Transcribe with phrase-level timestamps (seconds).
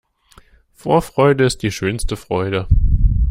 [0.73, 2.67] Vorfreude ist die schönste Freude.